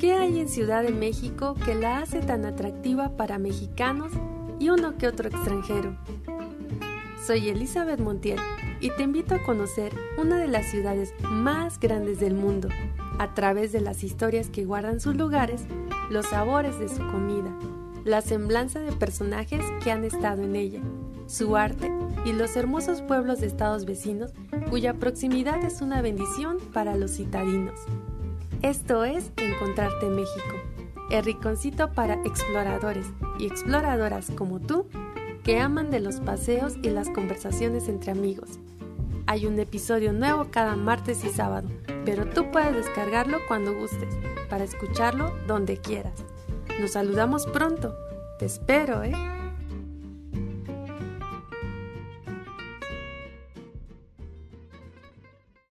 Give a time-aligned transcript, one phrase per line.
[0.00, 4.10] ¿Qué hay en Ciudad de México que la hace tan atractiva para mexicanos
[4.58, 5.94] y uno que otro extranjero?
[7.22, 8.38] Soy Elizabeth Montiel
[8.80, 12.70] y te invito a conocer una de las ciudades más grandes del mundo
[13.18, 15.66] a través de las historias que guardan sus lugares,
[16.08, 17.54] los sabores de su comida,
[18.06, 20.80] la semblanza de personajes que han estado en ella,
[21.26, 21.92] su arte
[22.24, 24.32] y los hermosos pueblos de estados vecinos
[24.70, 27.80] cuya proximidad es una bendición para los citadinos.
[28.62, 30.56] Esto es Encontrarte México,
[31.10, 33.06] el riconcito para exploradores
[33.38, 34.86] y exploradoras como tú
[35.42, 38.58] que aman de los paseos y las conversaciones entre amigos.
[39.26, 41.70] Hay un episodio nuevo cada martes y sábado,
[42.04, 44.14] pero tú puedes descargarlo cuando gustes,
[44.50, 46.22] para escucharlo donde quieras.
[46.78, 47.96] Nos saludamos pronto.
[48.38, 49.39] Te espero, ¿eh?